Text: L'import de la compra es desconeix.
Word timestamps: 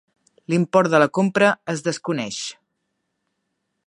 L'import 0.53 0.89
de 0.93 1.01
la 1.03 1.09
compra 1.17 1.51
es 1.75 1.85
desconeix. 1.89 2.41